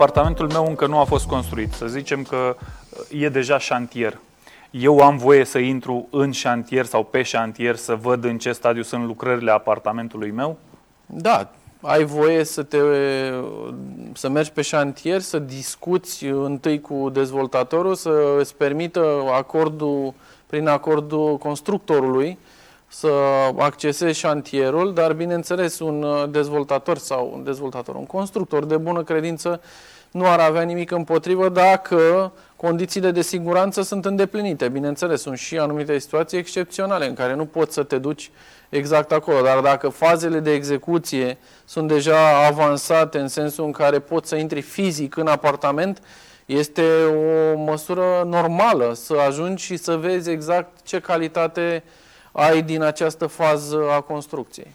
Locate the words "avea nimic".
30.40-30.90